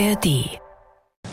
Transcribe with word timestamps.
ARD. 0.00 0.58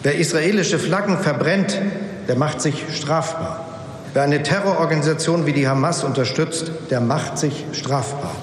Wer 0.03 0.15
israelische 0.15 0.77
Flaggen 0.77 1.17
verbrennt, 1.17 1.79
der 2.27 2.35
macht 2.35 2.59
sich 2.59 2.83
strafbar. 2.91 3.65
Wer 4.13 4.23
eine 4.23 4.43
Terrororganisation 4.43 5.45
wie 5.45 5.53
die 5.53 5.67
Hamas 5.67 6.03
unterstützt, 6.03 6.71
der 6.89 6.99
macht 6.99 7.37
sich 7.37 7.65
strafbar. 7.71 8.35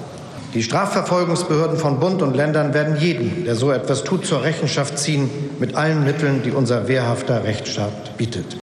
Die 0.55 0.63
Strafverfolgungsbehörden 0.63 1.77
von 1.77 1.99
Bund 1.99 2.21
und 2.21 2.35
Ländern 2.35 2.73
werden 2.73 2.97
jeden, 2.97 3.45
der 3.45 3.55
so 3.55 3.71
etwas 3.71 4.03
tut, 4.03 4.25
zur 4.25 4.43
Rechenschaft 4.43 4.97
ziehen, 4.97 5.29
mit 5.59 5.75
allen 5.75 6.03
Mitteln, 6.03 6.41
die 6.43 6.51
unser 6.51 6.87
wehrhafter 6.87 7.43
Rechtsstaat 7.43 8.17
bietet 8.17 8.57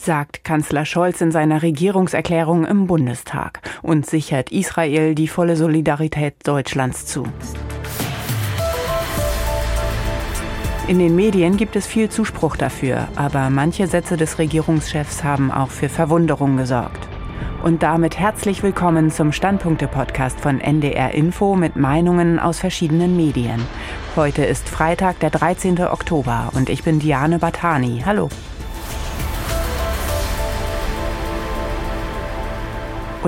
sagt 0.00 0.42
Kanzler 0.42 0.86
Scholz 0.86 1.20
in 1.20 1.32
seiner 1.32 1.60
Regierungserklärung 1.60 2.64
im 2.64 2.86
Bundestag 2.86 3.60
und 3.82 4.06
sichert 4.06 4.50
Israel 4.50 5.14
die 5.14 5.28
volle 5.28 5.54
Solidarität 5.54 6.36
Deutschlands 6.44 7.04
zu. 7.04 7.24
In 10.88 10.98
den 10.98 11.14
Medien 11.14 11.58
gibt 11.58 11.76
es 11.76 11.86
viel 11.86 12.08
Zuspruch 12.08 12.56
dafür, 12.56 13.08
aber 13.14 13.50
manche 13.50 13.86
Sätze 13.86 14.16
des 14.16 14.38
Regierungschefs 14.38 15.22
haben 15.22 15.50
auch 15.52 15.68
für 15.68 15.90
Verwunderung 15.90 16.56
gesorgt. 16.56 17.06
Und 17.62 17.82
damit 17.82 18.18
herzlich 18.18 18.62
willkommen 18.62 19.10
zum 19.10 19.32
Standpunkte-Podcast 19.32 20.40
von 20.40 20.62
NDR 20.62 21.12
Info 21.12 21.56
mit 21.56 21.76
Meinungen 21.76 22.38
aus 22.38 22.60
verschiedenen 22.60 23.18
Medien. 23.18 23.60
Heute 24.16 24.46
ist 24.46 24.66
Freitag, 24.66 25.20
der 25.20 25.28
13. 25.28 25.78
Oktober 25.78 26.52
und 26.54 26.70
ich 26.70 26.82
bin 26.84 27.00
Diane 27.00 27.38
Batani. 27.38 28.02
Hallo. 28.06 28.30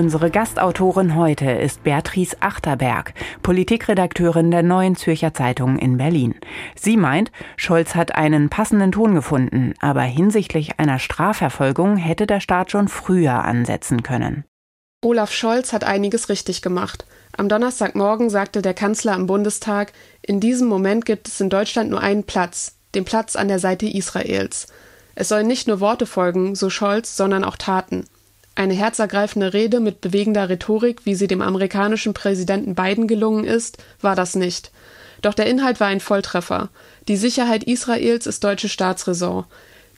Unsere 0.01 0.31
Gastautorin 0.31 1.15
heute 1.15 1.51
ist 1.51 1.83
Beatrice 1.83 2.35
Achterberg, 2.41 3.13
Politikredakteurin 3.43 4.51
der 4.51 4.63
Neuen 4.63 4.97
Zürcher 4.97 5.35
Zeitung 5.35 5.79
in 5.79 5.99
Berlin. 5.99 6.37
Sie 6.75 6.97
meint, 6.97 7.31
Scholz 7.59 7.95
hat 7.95 8.15
einen 8.15 8.49
passenden 8.49 8.93
Ton 8.93 9.15
gefunden, 9.15 9.75
aber 9.79 10.01
hinsichtlich 10.01 10.81
einer 10.81 10.99
Strafverfolgung 10.99 11.99
hätte 11.99 12.27
der 12.27 12.41
Staat 12.41 12.71
schon 12.71 12.89
früher 12.89 13.45
ansetzen 13.45 14.03
können. 14.03 14.45
Olaf 15.05 15.35
Scholz 15.35 15.75
hat 15.75 15.85
einiges 15.85 16.31
richtig 16.31 16.63
gemacht. 16.63 17.05
Am 17.37 17.51
Donnerstagmorgen 17.51 18.31
sagte 18.31 18.63
der 18.63 18.73
Kanzler 18.73 19.15
im 19.17 19.27
Bundestag, 19.27 19.93
in 20.23 20.41
diesem 20.41 20.67
Moment 20.67 21.05
gibt 21.05 21.29
es 21.29 21.43
in 21.43 21.51
Deutschland 21.51 21.91
nur 21.91 22.01
einen 22.01 22.25
Platz, 22.25 22.77
den 22.95 23.05
Platz 23.05 23.37
an 23.37 23.49
der 23.49 23.59
Seite 23.59 23.87
Israels. 23.87 24.67
Es 25.15 25.29
sollen 25.29 25.47
nicht 25.47 25.69
nur 25.69 25.81
Worte 25.81 26.07
folgen, 26.07 26.55
so 26.55 26.71
Scholz, 26.71 27.19
sondern 27.19 27.45
auch 27.45 27.59
Taten. 27.59 28.07
Eine 28.61 28.75
herzergreifende 28.75 29.55
Rede 29.55 29.81
mit 29.81 30.03
bewegender 30.03 30.51
Rhetorik, 30.51 31.07
wie 31.07 31.15
sie 31.15 31.27
dem 31.27 31.41
amerikanischen 31.41 32.13
Präsidenten 32.13 32.75
Biden 32.75 33.09
gelungen 33.09 33.45
ist, 33.45 33.79
war 34.03 34.15
das 34.15 34.35
nicht. 34.35 34.71
Doch 35.23 35.33
der 35.33 35.47
Inhalt 35.47 35.81
war 35.81 35.87
ein 35.87 36.01
Volltreffer. 36.01 36.69
Die 37.09 37.17
Sicherheit 37.17 37.65
Israels 37.65 38.27
ist 38.27 38.45
deutsche 38.45 38.69
Staatsräson. 38.69 39.47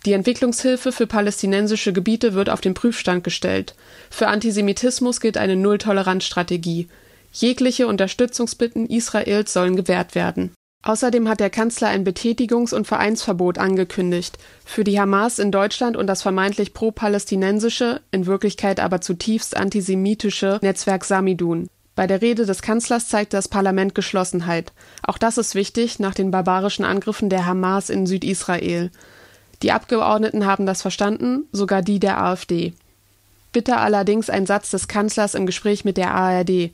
Die 0.07 0.13
Entwicklungshilfe 0.13 0.93
für 0.93 1.09
palästinensische 1.09 1.93
Gebiete 1.93 2.35
wird 2.35 2.51
auf 2.51 2.61
den 2.61 2.75
Prüfstand 2.75 3.25
gestellt. 3.25 3.75
Für 4.11 4.29
Antisemitismus 4.29 5.21
gilt 5.21 5.39
eine 5.39 5.57
Nulltoleranzstrategie. 5.57 6.87
Jegliche 7.33 7.89
Unterstützungsbitten 7.89 8.87
Israels 8.87 9.53
sollen 9.53 9.75
gewährt 9.75 10.15
werden. 10.15 10.53
Außerdem 10.85 11.29
hat 11.29 11.39
der 11.39 11.51
Kanzler 11.51 11.89
ein 11.89 12.05
Betätigungs- 12.05 12.75
und 12.75 12.89
Vereinsverbot 12.89 13.59
angekündigt 13.59 14.39
für 14.65 14.83
die 14.83 14.99
Hamas 14.99 15.39
in 15.39 15.53
Deutschland 15.53 15.97
und 15.97 16.09
das 16.09 16.23
vermeintlich 16.23 16.75
pro-palästinensische, 16.75 18.01
in 18.11 18.27
Wirklichkeit 18.27 18.81
aber 18.81 19.01
zutiefst 19.01 19.57
antisemitische 19.57 20.59
Netzwerk 20.61 21.05
Samidun. 21.05 21.69
Bei 21.95 22.07
der 22.07 22.21
Rede 22.21 22.47
des 22.47 22.63
Kanzlers 22.63 23.09
zeigte 23.09 23.37
das 23.37 23.49
Parlament 23.49 23.95
Geschlossenheit. 23.95 24.73
Auch 25.07 25.19
das 25.19 25.39
ist 25.39 25.55
wichtig 25.55 26.01
nach 26.01 26.15
den 26.15 26.31
barbarischen 26.31 26.85
Angriffen 26.85 27.29
der 27.29 27.47
Hamas 27.47 27.89
in 27.89 28.07
Südisrael. 28.07 28.91
Die 29.63 29.71
Abgeordneten 29.71 30.47
haben 30.47 30.67
das 30.67 30.83
verstanden, 30.83 31.45
sogar 31.53 31.83
die 31.83 32.01
der 32.01 32.21
AfD. 32.21 32.73
Bitte 33.53 33.77
allerdings 33.77 34.31
ein 34.31 34.47
Satz 34.47 34.71
des 34.71 34.89
Kanzlers 34.89 35.35
im 35.35 35.47
Gespräch 35.47 35.85
mit 35.85 35.99
der 35.99 36.15
ARD. 36.15 36.73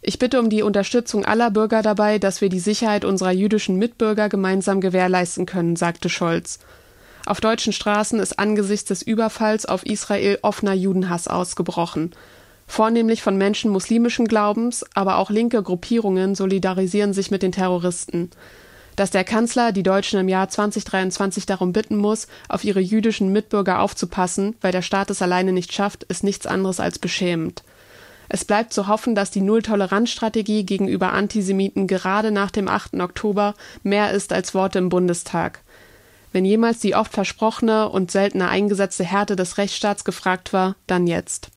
Ich 0.00 0.18
bitte 0.18 0.38
um 0.38 0.48
die 0.48 0.62
Unterstützung 0.62 1.24
aller 1.24 1.50
Bürger 1.50 1.82
dabei, 1.82 2.18
dass 2.18 2.40
wir 2.40 2.48
die 2.48 2.60
Sicherheit 2.60 3.04
unserer 3.04 3.32
jüdischen 3.32 3.76
Mitbürger 3.76 4.28
gemeinsam 4.28 4.80
gewährleisten 4.80 5.44
können, 5.44 5.76
sagte 5.76 6.08
Scholz. 6.08 6.60
Auf 7.26 7.40
deutschen 7.40 7.72
Straßen 7.72 8.20
ist 8.20 8.38
angesichts 8.38 8.88
des 8.88 9.02
Überfalls 9.02 9.66
auf 9.66 9.84
Israel 9.84 10.38
offener 10.42 10.72
Judenhass 10.72 11.28
ausgebrochen. 11.28 12.12
Vornehmlich 12.66 13.22
von 13.22 13.36
Menschen 13.36 13.70
muslimischen 13.70 14.28
Glaubens, 14.28 14.84
aber 14.94 15.16
auch 15.16 15.30
linke 15.30 15.62
Gruppierungen 15.62 16.34
solidarisieren 16.34 17.12
sich 17.12 17.30
mit 17.30 17.42
den 17.42 17.52
Terroristen. 17.52 18.30
Dass 18.94 19.10
der 19.10 19.24
Kanzler 19.24 19.72
die 19.72 19.82
Deutschen 19.82 20.20
im 20.20 20.28
Jahr 20.28 20.48
2023 20.48 21.46
darum 21.46 21.72
bitten 21.72 21.96
muss, 21.96 22.28
auf 22.48 22.64
ihre 22.64 22.80
jüdischen 22.80 23.32
Mitbürger 23.32 23.80
aufzupassen, 23.80 24.56
weil 24.60 24.72
der 24.72 24.82
Staat 24.82 25.10
es 25.10 25.22
alleine 25.22 25.52
nicht 25.52 25.72
schafft, 25.72 26.04
ist 26.04 26.24
nichts 26.24 26.46
anderes 26.46 26.80
als 26.80 26.98
beschämend. 26.98 27.62
Es 28.28 28.44
bleibt 28.44 28.72
zu 28.72 28.88
hoffen, 28.88 29.14
dass 29.14 29.30
die 29.30 29.40
Null-Toleranz-Strategie 29.40 30.64
gegenüber 30.66 31.12
Antisemiten 31.12 31.86
gerade 31.86 32.30
nach 32.30 32.50
dem 32.50 32.68
8. 32.68 33.00
Oktober 33.00 33.54
mehr 33.82 34.12
ist 34.12 34.32
als 34.32 34.54
Worte 34.54 34.78
im 34.78 34.90
Bundestag. 34.90 35.62
Wenn 36.32 36.44
jemals 36.44 36.80
die 36.80 36.94
oft 36.94 37.12
versprochene 37.12 37.88
und 37.88 38.10
seltener 38.10 38.50
eingesetzte 38.50 39.04
Härte 39.04 39.34
des 39.34 39.56
Rechtsstaats 39.56 40.04
gefragt 40.04 40.52
war, 40.52 40.76
dann 40.86 41.06
jetzt. 41.06 41.50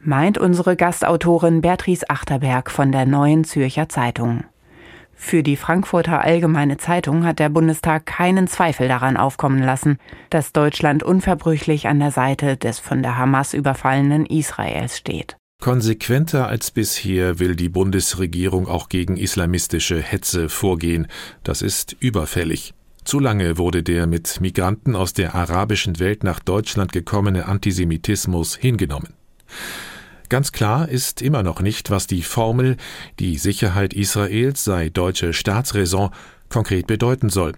Meint 0.00 0.38
unsere 0.38 0.76
Gastautorin 0.76 1.62
Beatrice 1.62 2.08
Achterberg 2.08 2.70
von 2.70 2.92
der 2.92 3.06
Neuen 3.06 3.44
Zürcher 3.44 3.88
Zeitung. 3.88 4.44
Für 5.14 5.42
die 5.42 5.56
Frankfurter 5.56 6.20
Allgemeine 6.20 6.76
Zeitung 6.76 7.24
hat 7.24 7.40
der 7.40 7.48
Bundestag 7.48 8.06
keinen 8.06 8.46
Zweifel 8.46 8.86
daran 8.86 9.16
aufkommen 9.16 9.60
lassen, 9.60 9.98
dass 10.30 10.52
Deutschland 10.52 11.02
unverbrüchlich 11.02 11.88
an 11.88 11.98
der 11.98 12.12
Seite 12.12 12.56
des 12.56 12.78
von 12.78 13.02
der 13.02 13.18
Hamas 13.18 13.52
überfallenen 13.52 14.26
Israels 14.26 14.96
steht. 14.96 15.36
Konsequenter 15.60 16.46
als 16.46 16.70
bisher 16.70 17.40
will 17.40 17.56
die 17.56 17.68
Bundesregierung 17.68 18.68
auch 18.68 18.88
gegen 18.88 19.16
islamistische 19.16 20.00
Hetze 20.00 20.48
vorgehen. 20.48 21.08
Das 21.42 21.62
ist 21.62 21.96
überfällig. 21.98 22.74
Zu 23.02 23.18
lange 23.18 23.58
wurde 23.58 23.82
der 23.82 24.06
mit 24.06 24.40
Migranten 24.40 24.94
aus 24.94 25.14
der 25.14 25.34
arabischen 25.34 25.98
Welt 25.98 26.22
nach 26.22 26.38
Deutschland 26.38 26.92
gekommene 26.92 27.46
Antisemitismus 27.46 28.54
hingenommen. 28.54 29.14
Ganz 30.28 30.52
klar 30.52 30.88
ist 30.88 31.22
immer 31.22 31.42
noch 31.42 31.60
nicht, 31.60 31.90
was 31.90 32.06
die 32.06 32.22
Formel 32.22 32.76
die 33.18 33.36
Sicherheit 33.36 33.94
Israels 33.94 34.62
sei 34.62 34.90
deutsche 34.90 35.32
Staatsräson 35.32 36.10
konkret 36.50 36.86
bedeuten 36.86 37.30
soll. 37.30 37.54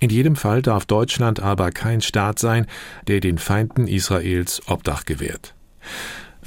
In 0.00 0.10
jedem 0.10 0.36
Fall 0.36 0.60
darf 0.60 0.84
Deutschland 0.84 1.40
aber 1.40 1.70
kein 1.70 2.02
Staat 2.02 2.38
sein, 2.38 2.66
der 3.06 3.20
den 3.20 3.38
Feinden 3.38 3.86
Israels 3.86 4.60
Obdach 4.66 5.06
gewährt. 5.06 5.54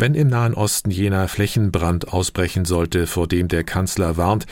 Wenn 0.02 0.16
im 0.16 0.30
Nahen 0.30 0.56
Osten 0.56 0.90
jener 0.90 1.28
Flächenbrand 1.28 2.12
ausbrechen 2.12 2.66
sollte, 2.66 3.06
vor 3.06 3.28
dem 3.28 3.48
der 3.50 3.64
Kanzler 3.64 4.18
warnt, 4.18 4.48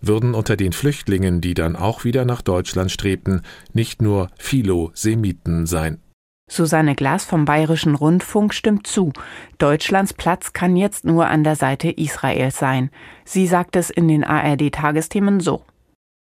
würden 0.00 0.32
unter 0.32 0.56
den 0.56 0.72
Flüchtlingen, 0.72 1.42
die 1.42 1.52
dann 1.52 1.76
auch 1.76 2.04
wieder 2.04 2.24
nach 2.24 2.40
Deutschland 2.40 2.90
strebten, 2.90 3.42
nicht 3.74 4.00
nur 4.00 4.30
Philo-Semiten 4.38 5.66
sein. 5.66 6.00
Susanne 6.50 6.94
Glas 6.94 7.26
vom 7.26 7.44
Bayerischen 7.44 7.94
Rundfunk 7.94 8.54
stimmt 8.54 8.86
zu. 8.86 9.12
Deutschlands 9.58 10.14
Platz 10.14 10.54
kann 10.54 10.76
jetzt 10.76 11.04
nur 11.04 11.26
an 11.26 11.44
der 11.44 11.56
Seite 11.56 11.90
Israels 11.90 12.58
sein. 12.58 12.88
Sie 13.26 13.46
sagt 13.46 13.76
es 13.76 13.90
in 13.90 14.08
den 14.08 14.24
ARD-Tagesthemen 14.24 15.40
so. 15.40 15.62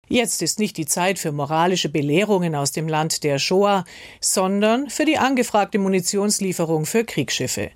Jetzt 0.09 0.41
ist 0.41 0.57
nicht 0.57 0.77
die 0.77 0.85
Zeit 0.85 1.19
für 1.19 1.33
moralische 1.33 1.89
Belehrungen 1.89 2.55
aus 2.55 2.71
dem 2.71 2.87
Land 2.87 3.23
der 3.25 3.39
Shoah, 3.39 3.83
sondern 4.21 4.89
für 4.89 5.03
die 5.03 5.17
angefragte 5.17 5.79
Munitionslieferung 5.79 6.85
für 6.85 7.03
Kriegsschiffe. 7.03 7.71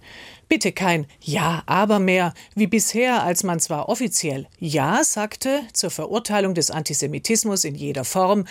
Bitte 0.51 0.73
kein 0.73 1.07
Ja, 1.21 1.63
aber 1.65 1.99
mehr, 1.99 2.33
wie 2.55 2.67
bisher, 2.67 3.23
als 3.23 3.43
man 3.43 3.61
zwar 3.61 3.87
offiziell 3.87 4.47
Ja 4.59 5.01
sagte 5.01 5.61
zur 5.71 5.91
Verurteilung 5.91 6.55
des 6.55 6.71
Antisemitismus 6.71 7.63
in 7.63 7.73
jeder 7.73 8.03
Form, 8.03 8.43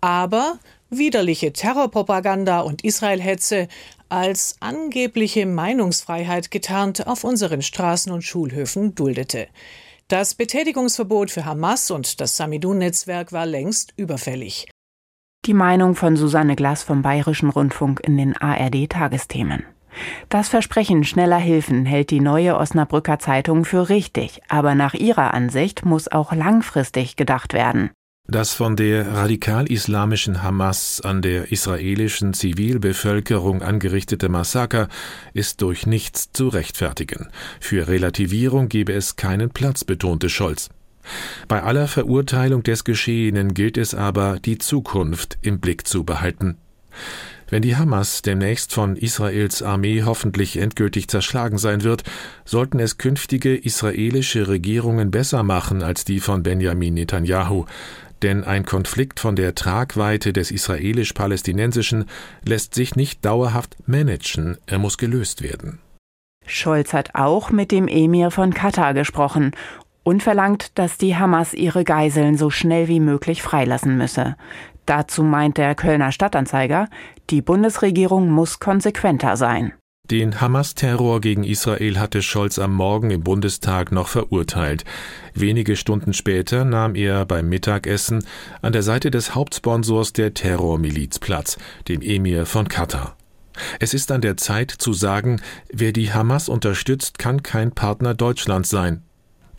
aber 0.00 0.60
widerliche 0.90 1.52
Terrorpropaganda 1.52 2.60
und 2.60 2.84
Israelhetze 2.84 3.66
als 4.08 4.58
angebliche 4.60 5.44
Meinungsfreiheit 5.44 6.52
getarnt 6.52 7.08
auf 7.08 7.24
unseren 7.24 7.62
Straßen 7.62 8.12
und 8.12 8.22
Schulhöfen 8.22 8.94
duldete. 8.94 9.48
Das 10.06 10.36
Betätigungsverbot 10.36 11.32
für 11.32 11.46
Hamas 11.46 11.90
und 11.90 12.20
das 12.20 12.36
Samidun-Netzwerk 12.36 13.32
war 13.32 13.46
längst 13.46 13.92
überfällig. 13.96 14.70
Die 15.46 15.54
Meinung 15.54 15.96
von 15.96 16.16
Susanne 16.16 16.54
Glass 16.54 16.84
vom 16.84 17.02
Bayerischen 17.02 17.50
Rundfunk 17.50 17.98
in 18.04 18.16
den 18.16 18.36
ARD-Tagesthemen. 18.36 19.64
Das 20.28 20.48
Versprechen 20.48 21.04
schneller 21.04 21.38
Hilfen 21.38 21.84
hält 21.84 22.10
die 22.10 22.20
neue 22.20 22.56
Osnabrücker 22.56 23.18
Zeitung 23.18 23.64
für 23.64 23.88
richtig, 23.88 24.40
aber 24.48 24.74
nach 24.74 24.94
ihrer 24.94 25.34
Ansicht 25.34 25.84
muss 25.84 26.08
auch 26.08 26.32
langfristig 26.32 27.16
gedacht 27.16 27.52
werden. 27.52 27.90
Das 28.30 28.54
von 28.54 28.76
der 28.76 29.12
radikal-islamischen 29.12 30.44
Hamas 30.44 31.00
an 31.00 31.20
der 31.20 31.50
israelischen 31.50 32.32
Zivilbevölkerung 32.32 33.60
angerichtete 33.62 34.28
Massaker 34.28 34.88
ist 35.32 35.62
durch 35.62 35.84
nichts 35.84 36.30
zu 36.30 36.46
rechtfertigen. 36.46 37.28
Für 37.58 37.88
Relativierung 37.88 38.68
gebe 38.68 38.92
es 38.92 39.16
keinen 39.16 39.50
Platz, 39.50 39.82
betonte 39.82 40.28
Scholz. 40.28 40.68
Bei 41.48 41.64
aller 41.64 41.88
Verurteilung 41.88 42.62
des 42.62 42.84
Geschehenen 42.84 43.52
gilt 43.52 43.76
es 43.76 43.96
aber, 43.96 44.38
die 44.38 44.58
Zukunft 44.58 45.38
im 45.42 45.58
Blick 45.58 45.88
zu 45.88 46.04
behalten. 46.04 46.56
Wenn 47.50 47.62
die 47.62 47.76
Hamas 47.76 48.22
demnächst 48.22 48.72
von 48.72 48.96
Israels 48.96 49.60
Armee 49.60 50.04
hoffentlich 50.04 50.56
endgültig 50.56 51.08
zerschlagen 51.08 51.58
sein 51.58 51.82
wird, 51.82 52.04
sollten 52.44 52.78
es 52.78 52.96
künftige 52.96 53.56
israelische 53.56 54.46
Regierungen 54.46 55.10
besser 55.10 55.42
machen 55.42 55.82
als 55.82 56.04
die 56.04 56.20
von 56.20 56.44
Benjamin 56.44 56.94
Netanyahu. 56.94 57.64
Denn 58.22 58.44
ein 58.44 58.64
Konflikt 58.64 59.18
von 59.18 59.34
der 59.34 59.56
Tragweite 59.56 60.32
des 60.32 60.52
israelisch-palästinensischen 60.52 62.04
lässt 62.44 62.74
sich 62.74 62.94
nicht 62.94 63.24
dauerhaft 63.24 63.76
managen, 63.86 64.56
er 64.66 64.78
muss 64.78 64.96
gelöst 64.96 65.42
werden. 65.42 65.80
Scholz 66.46 66.92
hat 66.92 67.14
auch 67.14 67.50
mit 67.50 67.72
dem 67.72 67.88
Emir 67.88 68.30
von 68.30 68.54
Katar 68.54 68.94
gesprochen 68.94 69.52
und 70.02 70.22
verlangt, 70.22 70.78
dass 70.78 70.98
die 70.98 71.16
Hamas 71.16 71.54
ihre 71.54 71.84
Geiseln 71.84 72.36
so 72.36 72.50
schnell 72.50 72.88
wie 72.88 73.00
möglich 73.00 73.42
freilassen 73.42 73.96
müsse. 73.96 74.36
Dazu 74.86 75.22
meint 75.22 75.58
der 75.58 75.74
Kölner 75.74 76.12
Stadtanzeiger, 76.12 76.88
die 77.30 77.42
Bundesregierung 77.42 78.30
muss 78.30 78.60
konsequenter 78.60 79.36
sein. 79.36 79.72
Den 80.10 80.40
Hamas-Terror 80.40 81.20
gegen 81.20 81.44
Israel 81.44 82.00
hatte 82.00 82.20
Scholz 82.20 82.58
am 82.58 82.74
Morgen 82.74 83.10
im 83.10 83.22
Bundestag 83.22 83.92
noch 83.92 84.08
verurteilt. 84.08 84.84
Wenige 85.34 85.76
Stunden 85.76 86.12
später 86.14 86.64
nahm 86.64 86.96
er 86.96 87.24
beim 87.24 87.48
Mittagessen 87.48 88.24
an 88.60 88.72
der 88.72 88.82
Seite 88.82 89.12
des 89.12 89.36
Hauptsponsors 89.36 90.12
der 90.12 90.34
Terrormiliz 90.34 91.20
Platz, 91.20 91.58
dem 91.86 92.02
Emir 92.02 92.44
von 92.44 92.66
Katar. 92.66 93.16
Es 93.78 93.94
ist 93.94 94.10
an 94.10 94.20
der 94.20 94.36
Zeit 94.36 94.72
zu 94.72 94.92
sagen, 94.92 95.40
wer 95.72 95.92
die 95.92 96.12
Hamas 96.12 96.48
unterstützt, 96.48 97.20
kann 97.20 97.44
kein 97.44 97.70
Partner 97.70 98.14
Deutschlands 98.14 98.68
sein. 98.68 99.04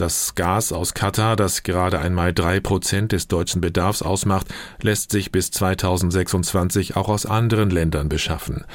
Das 0.01 0.33
Gas 0.33 0.73
aus 0.73 0.95
Katar, 0.95 1.35
das 1.35 1.61
gerade 1.61 1.99
einmal 1.99 2.33
drei 2.33 2.59
Prozent 2.59 3.11
des 3.11 3.27
deutschen 3.27 3.61
Bedarfs 3.61 4.01
ausmacht, 4.01 4.47
lässt 4.81 5.11
sich 5.11 5.31
bis 5.31 5.51
2026 5.51 6.95
auch 6.95 7.07
aus 7.07 7.27
anderen 7.27 7.69
Ländern 7.69 8.09
beschaffen. 8.09 8.65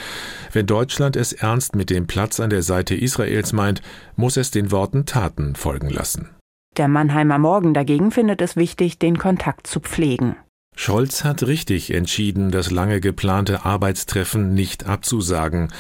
Wenn 0.53 0.67
Deutschland 0.67 1.17
es 1.17 1.33
ernst 1.33 1.75
mit 1.75 1.91
dem 1.91 2.07
Platz 2.07 2.39
an 2.39 2.51
der 2.51 2.63
Seite 2.63 2.95
Israels 2.95 3.53
meint, 3.53 3.83
muss 4.15 4.37
es 4.37 4.53
den 4.53 4.71
Worten 4.71 5.05
Taten 5.05 5.57
folgen 5.57 5.91
lassen. 5.91 6.29
Der 6.77 6.87
Mannheimer 6.87 7.39
Morgen 7.39 7.75
dagegen 7.75 8.13
findet 8.13 8.41
es 8.41 8.55
wichtig, 8.55 9.01
den 9.01 9.19
Kontakt 9.19 9.67
zu 9.67 9.81
pflegen. 9.81 10.37
Scholz 10.77 11.25
hat 11.25 11.43
richtig 11.43 11.93
entschieden, 11.93 12.53
das 12.53 12.71
lange 12.71 13.01
geplante 13.01 13.65
Arbeitstreffen 13.65 14.55
nicht 14.55 14.87
abzusagen. 14.87 15.73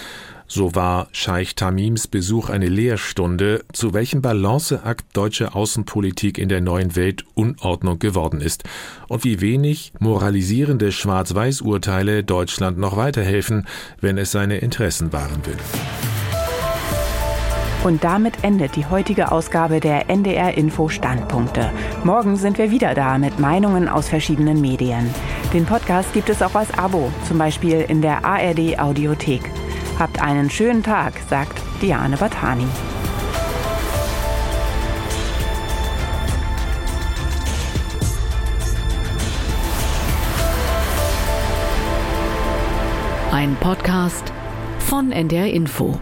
So 0.48 0.76
war 0.76 1.08
Scheich 1.10 1.56
Tamims 1.56 2.06
Besuch 2.06 2.50
eine 2.50 2.68
Lehrstunde, 2.68 3.64
zu 3.72 3.94
welchem 3.94 4.22
Balanceakt 4.22 5.04
deutsche 5.12 5.54
Außenpolitik 5.56 6.38
in 6.38 6.48
der 6.48 6.60
neuen 6.60 6.94
Welt 6.94 7.24
Unordnung 7.34 7.98
geworden 7.98 8.40
ist 8.40 8.62
und 9.08 9.24
wie 9.24 9.40
wenig 9.40 9.92
moralisierende 9.98 10.92
Schwarz-Weiß-Urteile 10.92 12.22
Deutschland 12.22 12.78
noch 12.78 12.96
weiterhelfen, 12.96 13.66
wenn 14.00 14.18
es 14.18 14.30
seine 14.30 14.58
Interessen 14.58 15.12
wahren 15.12 15.44
will. 15.44 15.56
Und 17.82 18.04
damit 18.04 18.42
endet 18.42 18.76
die 18.76 18.86
heutige 18.86 19.32
Ausgabe 19.32 19.80
der 19.80 20.08
NDR 20.08 20.56
Info 20.56 20.88
Standpunkte. 20.88 21.70
Morgen 22.04 22.36
sind 22.36 22.58
wir 22.58 22.70
wieder 22.70 22.94
da 22.94 23.18
mit 23.18 23.38
Meinungen 23.38 23.88
aus 23.88 24.08
verschiedenen 24.08 24.60
Medien. 24.60 25.12
Den 25.52 25.66
Podcast 25.66 26.12
gibt 26.12 26.28
es 26.28 26.42
auch 26.42 26.54
als 26.54 26.76
Abo, 26.76 27.12
zum 27.28 27.38
Beispiel 27.38 27.84
in 27.88 28.00
der 28.00 28.24
ARD 28.24 28.78
Audiothek. 28.78 29.50
Habt 29.98 30.20
einen 30.20 30.50
schönen 30.50 30.82
Tag, 30.82 31.14
sagt 31.30 31.62
Diane 31.80 32.18
Batani. 32.18 32.66
Ein 43.32 43.56
Podcast 43.56 44.32
von 44.80 45.12
NDR 45.12 45.46
Info. 45.46 45.98